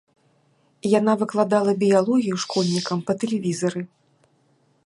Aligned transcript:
Яна 0.99 1.13
выкладала 1.21 1.75
біялогію 1.83 2.35
школьнікам 2.47 2.97
па 3.11 3.17
тэлевізары. 3.25 3.81